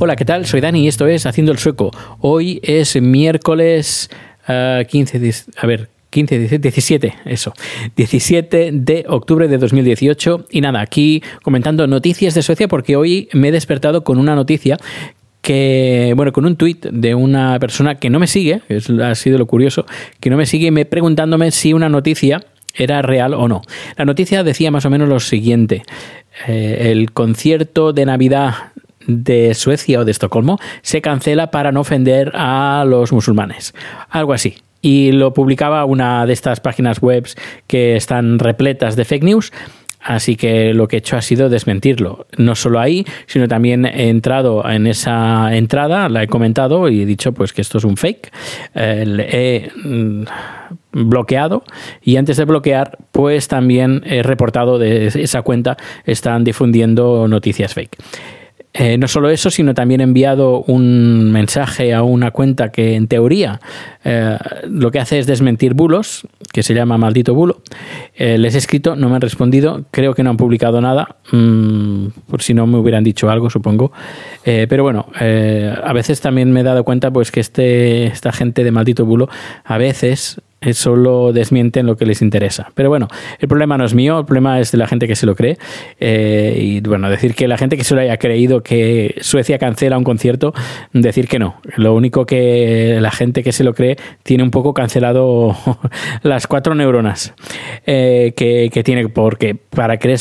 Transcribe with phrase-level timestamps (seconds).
[0.00, 0.46] Hola, ¿qué tal?
[0.46, 1.90] Soy Dani y esto es Haciendo el Sueco.
[2.20, 4.08] Hoy es miércoles
[4.46, 7.52] eh, 15, dis- a ver, 15, 17, 17, eso,
[7.96, 10.46] 17 de octubre de 2018.
[10.50, 14.78] Y nada, aquí comentando noticias de Suecia porque hoy me he despertado con una noticia
[15.48, 19.38] que, bueno, con un tuit de una persona que no me sigue, es, ha sido
[19.38, 19.86] lo curioso,
[20.20, 22.44] que no me sigue me preguntándome si una noticia
[22.74, 23.62] era real o no.
[23.96, 25.84] La noticia decía más o menos lo siguiente.
[26.46, 28.56] Eh, el concierto de Navidad
[29.06, 33.72] de Suecia o de Estocolmo se cancela para no ofender a los musulmanes.
[34.10, 34.56] Algo así.
[34.82, 37.26] Y lo publicaba una de estas páginas web
[37.66, 39.50] que están repletas de fake news.
[40.00, 42.26] Así que lo que he hecho ha sido desmentirlo.
[42.36, 47.06] No solo ahí, sino también he entrado en esa entrada, la he comentado y he
[47.06, 48.32] dicho pues que esto es un fake.
[48.74, 50.24] Eh, he mm,
[50.92, 51.64] bloqueado
[52.02, 57.96] y antes de bloquear pues también he reportado de esa cuenta están difundiendo noticias fake.
[58.80, 63.08] Eh, no solo eso, sino también he enviado un mensaje a una cuenta que en
[63.08, 63.58] teoría
[64.04, 67.60] eh, lo que hace es desmentir bulos, que se llama Maldito Bulo.
[68.14, 72.06] Eh, les he escrito, no me han respondido, creo que no han publicado nada, mm,
[72.30, 73.90] por si no me hubieran dicho algo, supongo.
[74.44, 78.70] Pero bueno, a veces también me he dado cuenta pues que este, esta gente de
[78.70, 79.28] Maldito Bulo
[79.62, 80.40] a veces
[80.72, 82.70] solo desmienten lo que les interesa.
[82.74, 85.26] Pero bueno, el problema no es mío, el problema es de la gente que se
[85.26, 85.56] lo cree.
[86.00, 89.96] Eh, y bueno, decir que la gente que se lo haya creído que Suecia cancela
[89.96, 90.52] un concierto,
[90.92, 91.60] decir que no.
[91.76, 95.56] Lo único que la gente que se lo cree tiene un poco cancelado
[96.22, 97.34] las cuatro neuronas
[97.86, 100.18] eh, que, que tiene, porque para creer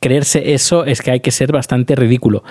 [0.00, 2.42] creerse eso es que hay que ser bastante ridículo.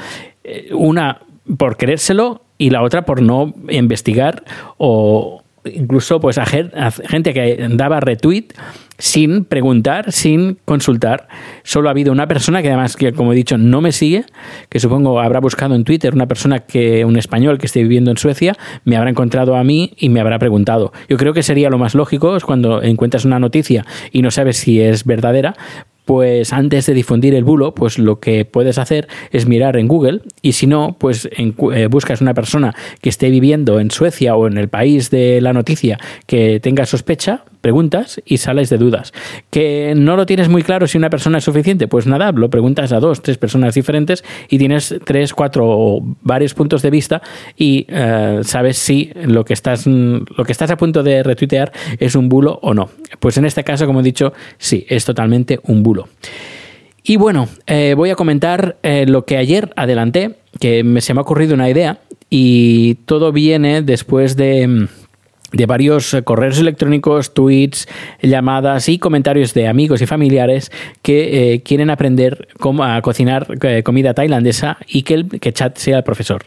[0.44, 1.22] Eh, Una
[1.58, 4.44] por creérselo y la otra por no investigar
[4.78, 8.48] o incluso pues a gen- a gente que daba retweet
[8.98, 11.28] sin preguntar, sin consultar.
[11.64, 14.26] Solo ha habido una persona que además, que como he dicho, no me sigue,
[14.70, 18.18] que supongo habrá buscado en Twitter una persona que, un español que esté viviendo en
[18.18, 20.94] Suecia, me habrá encontrado a mí y me habrá preguntado.
[21.10, 24.58] Yo creo que sería lo más lógico es cuando encuentras una noticia y no sabes
[24.58, 25.56] si es verdadera,
[26.06, 30.22] pues antes de difundir el bulo, pues lo que puedes hacer es mirar en Google
[30.42, 34.48] y si no, pues en- eh, buscas una persona que esté viviendo en Suecia o
[34.48, 39.12] en el país de la noticia que tenga sospecha, preguntas y sales de dudas.
[39.50, 42.92] Que no lo tienes muy claro si una persona es suficiente, pues nada, lo preguntas
[42.92, 47.24] a dos, tres personas diferentes y tienes tres, cuatro o varios puntos de vista
[47.58, 52.14] y eh, sabes si lo que estás lo que estás a punto de retuitear es
[52.14, 52.90] un bulo o no.
[53.20, 56.08] Pues en este caso, como he dicho, sí, es totalmente un bulo.
[57.02, 61.20] Y bueno, eh, voy a comentar eh, lo que ayer adelanté, que me, se me
[61.20, 61.98] ha ocurrido una idea
[62.30, 64.88] y todo viene después de, mm,
[65.52, 67.88] de varios eh, correos electrónicos, tweets,
[68.22, 73.84] llamadas y comentarios de amigos y familiares que eh, quieren aprender cómo a cocinar eh,
[73.84, 76.46] comida tailandesa y que, el, que Chat sea el profesor.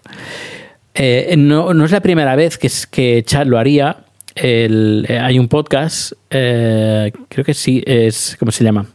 [1.36, 3.98] No, no es la primera vez que, es- que Chad lo haría.
[4.36, 8.86] Hay un podcast, creo que sí, es, ¿cómo se llama?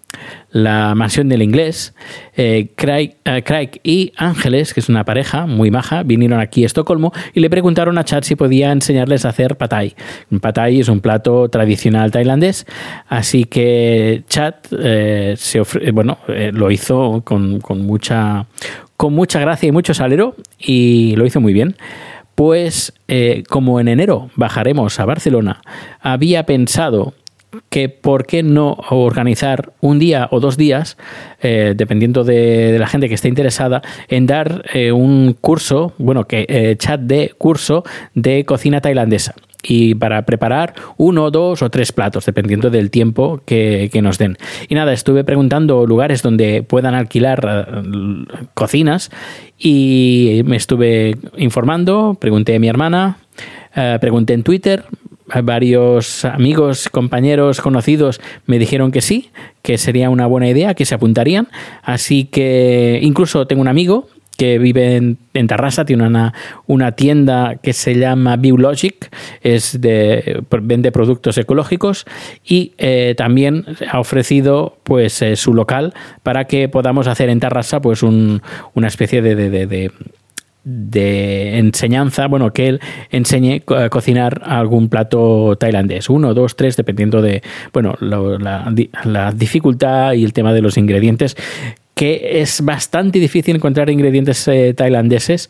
[0.53, 1.95] La mansión del inglés.
[2.37, 6.67] Eh, Craig, eh, Craig y Ángeles, que es una pareja muy maja, vinieron aquí a
[6.67, 9.95] Estocolmo y le preguntaron a Chad si podía enseñarles a hacer patay.
[10.41, 12.67] Patay es un plato tradicional tailandés,
[13.07, 18.45] así que Chad eh, se ofre- bueno, lo hizo con, con mucha
[18.95, 21.75] con mucha gracia y mucho salero y lo hizo muy bien.
[22.35, 22.93] Pues
[23.49, 25.61] como en enero bajaremos a Barcelona,
[25.99, 27.13] había pensado
[27.69, 30.97] que por qué no organizar un día o dos días,
[31.41, 36.45] eh, dependiendo de, la gente que esté interesada, en dar eh, un curso, bueno, que
[36.47, 39.35] eh, chat de curso de cocina tailandesa.
[39.65, 44.37] Y para preparar uno, dos o tres platos, dependiendo del tiempo que, que nos den.
[44.67, 47.83] Y nada, estuve preguntando lugares donde puedan alquilar
[48.55, 49.09] cocinas
[49.57, 53.19] y me estuve informando, pregunté a mi hermana,
[54.01, 54.83] pregunté en Twitter,
[55.43, 59.29] varios amigos, compañeros, conocidos me dijeron que sí,
[59.61, 61.47] que sería una buena idea, que se apuntarían.
[61.81, 66.33] Así que incluso tengo un amigo que vive en, en Tarrasa, tiene una,
[66.65, 72.05] una tienda que se llama Biologic, es de, vende productos ecológicos
[72.43, 75.93] y eh, también ha ofrecido pues eh, su local
[76.23, 78.41] para que podamos hacer en Tarrasa pues un,
[78.73, 79.91] una especie de,
[80.63, 82.81] de enseñanza, bueno, que él
[83.11, 87.41] enseñe a cocinar algún plato tailandés, uno, dos, tres, dependiendo de,
[87.73, 88.73] bueno, lo, la,
[89.03, 91.35] la, dificultad y el tema de los ingredientes,
[91.95, 95.49] que es bastante difícil encontrar ingredientes eh, tailandeses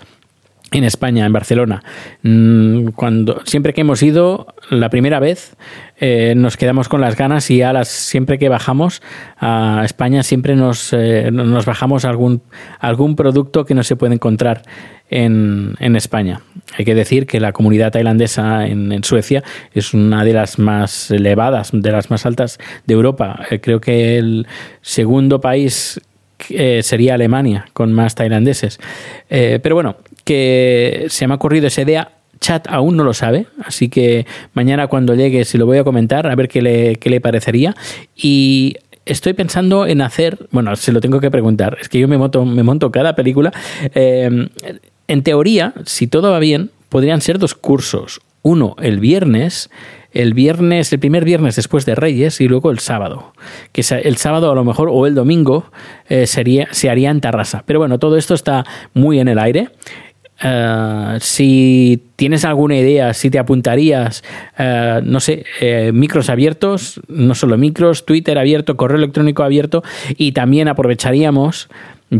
[0.74, 1.84] en España, en Barcelona.
[2.24, 5.56] Mm, cuando, siempre que hemos ido, la primera vez,
[6.00, 9.02] eh, nos quedamos con las ganas y a las, siempre que bajamos
[9.38, 12.42] a España, siempre nos, eh, nos bajamos algún,
[12.80, 14.64] algún producto que no se puede encontrar
[15.10, 16.42] en, en, España.
[16.78, 19.44] Hay que decir que la comunidad tailandesa en, en, Suecia
[19.74, 23.46] es una de las más elevadas, de las más altas de Europa.
[23.52, 24.48] Eh, creo que el
[24.82, 26.02] segundo país
[26.50, 28.80] eh, sería Alemania, con más tailandeses.
[29.30, 32.12] Eh, pero bueno, que se me ha ocurrido esa idea.
[32.40, 36.28] Chat aún no lo sabe, así que mañana cuando llegue, si lo voy a comentar,
[36.28, 37.74] a ver qué le, qué le parecería.
[38.16, 38.76] Y
[39.06, 42.44] estoy pensando en hacer, bueno, se lo tengo que preguntar, es que yo me monto,
[42.44, 43.54] me monto cada película.
[43.96, 44.50] Eh,
[45.08, 48.22] en teoría, si todo va bien, podrían ser dos cursos.
[48.44, 49.72] Uno el viernes
[50.14, 53.34] el viernes, el primer viernes después de Reyes y luego el sábado.
[53.72, 55.66] Que el sábado a lo mejor o el domingo
[56.08, 57.64] eh, sería, se haría en Tarrasa.
[57.66, 58.64] Pero bueno, todo esto está
[58.94, 59.70] muy en el aire.
[60.44, 64.24] Uh, si tienes alguna idea, si te apuntarías,
[64.60, 69.84] uh, no sé, eh, micros abiertos, no solo micros, Twitter abierto, correo electrónico abierto,
[70.18, 71.70] y también aprovecharíamos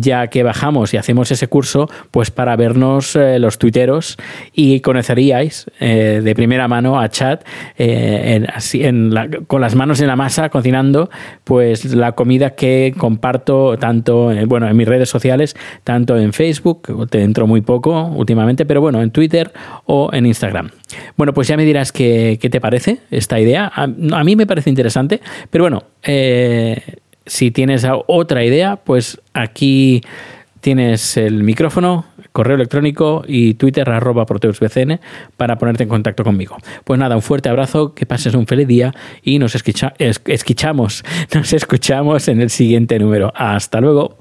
[0.02, 4.18] ya que bajamos y hacemos ese curso, pues para vernos eh, los tuiteros
[4.54, 7.44] y conoceríais eh, de primera mano a Chat
[7.78, 11.10] eh, en, así, en la, con las manos en la masa cocinando
[11.44, 17.22] pues la comida que comparto tanto bueno en mis redes sociales tanto en Facebook te
[17.22, 19.52] entro muy poco últimamente pero bueno en Twitter
[19.86, 20.70] o en Instagram.
[21.18, 23.72] Bueno pues ya me dirás qué, qué te parece esta idea.
[23.74, 26.82] A, mí me parece interesante pero bueno eh,
[27.26, 30.02] si tienes otra idea, pues aquí
[30.64, 35.00] tienes el micrófono, correo electrónico y Twitter arroba proteusbcn
[35.36, 36.58] para ponerte en contacto conmigo.
[36.86, 41.04] Pues nada, un fuerte abrazo, que pases un feliz día y nos escucha, es, escuchamos,
[41.34, 43.32] nos escuchamos en el siguiente número.
[43.36, 44.18] Hasta luego.